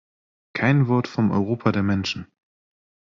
[0.53, 2.25] Kein Wort vom Europa der Menschen!